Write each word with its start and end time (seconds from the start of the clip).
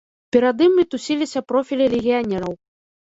Перад 0.35 0.63
ім 0.67 0.71
мітусіліся 0.79 1.39
профілі 1.53 1.85
легіянераў. 1.95 2.53